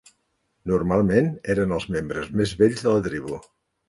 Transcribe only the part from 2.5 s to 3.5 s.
vells de la tribu.